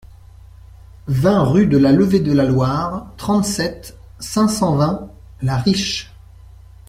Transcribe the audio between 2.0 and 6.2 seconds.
de la Loire, trente-sept, cinq cent vingt, La Riche